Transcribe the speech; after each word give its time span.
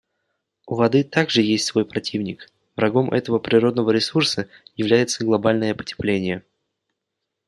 У 0.65 0.73
воды 0.73 1.03
также 1.03 1.43
есть 1.43 1.65
свой 1.67 1.85
противник; 1.85 2.49
врагом 2.75 3.11
этого 3.11 3.37
природного 3.37 3.91
ресурса 3.91 4.49
является 4.75 5.23
глобальное 5.23 5.75
потепление. 5.75 6.43